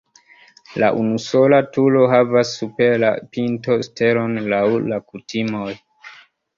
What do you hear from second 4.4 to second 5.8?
laŭ la kutimoj.